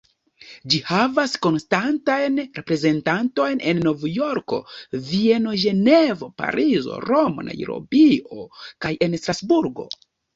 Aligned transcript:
Ĝi 0.73 0.77
havas 0.85 1.33
konstantajn 1.45 2.39
reprezentantojn 2.59 3.61
en 3.71 3.81
Novjorko, 3.87 4.59
Vieno, 5.09 5.53
Ĝenevo, 5.65 6.31
Parizo, 6.43 6.97
Romo, 7.11 7.45
Najrobio 7.51 8.41
kaj 8.87 8.93
en 9.09 9.15
Strasburgo. 9.23 9.87